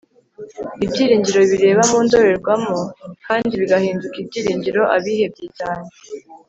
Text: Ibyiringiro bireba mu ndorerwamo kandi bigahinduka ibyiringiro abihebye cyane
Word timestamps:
Ibyiringiro 0.83 1.39
bireba 1.51 1.81
mu 1.91 1.99
ndorerwamo 2.05 2.77
kandi 3.25 3.51
bigahinduka 3.61 4.17
ibyiringiro 4.23 4.81
abihebye 4.95 5.47
cyane 5.59 5.87